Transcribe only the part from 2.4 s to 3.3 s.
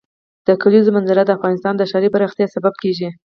سبب کېږي.